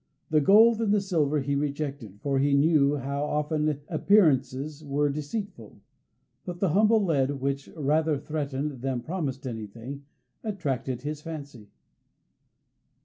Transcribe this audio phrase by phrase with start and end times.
[0.31, 5.79] The gold and the silver he rejected, for he knew how often appearances were deceitful;
[6.43, 10.05] but the humble lead, which rather threatened than promised anything,
[10.43, 11.69] attracted his fancy.